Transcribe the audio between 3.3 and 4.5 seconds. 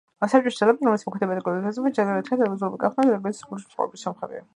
რეგიონის სოფლებში მცხოვრები სომხები.